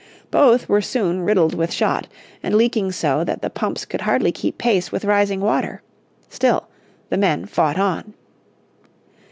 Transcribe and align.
Both 0.31 0.67
were 0.67 0.81
soon 0.81 1.21
riddled 1.21 1.53
with 1.53 1.71
shot, 1.71 2.07
and 2.41 2.55
leaking 2.55 2.91
so 2.91 3.23
that 3.23 3.43
the 3.43 3.51
pumps 3.51 3.85
could 3.85 4.01
hardly 4.01 4.31
keep 4.31 4.57
pace 4.57 4.91
with 4.91 5.05
rising 5.05 5.41
water. 5.41 5.83
Still 6.27 6.67
the 7.09 7.17
men 7.17 7.45
fought 7.45 7.77
on. 7.77 8.15